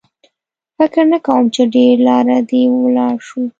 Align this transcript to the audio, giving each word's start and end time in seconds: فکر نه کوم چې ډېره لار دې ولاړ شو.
فکر 0.77 1.03
نه 1.11 1.19
کوم 1.25 1.43
چې 1.55 1.61
ډېره 1.73 2.03
لار 2.07 2.25
دې 2.49 2.61
ولاړ 2.83 3.15
شو. 3.27 3.41